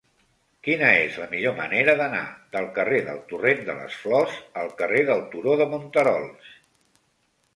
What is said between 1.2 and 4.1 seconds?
la millor manera d'anar del carrer del Torrent de les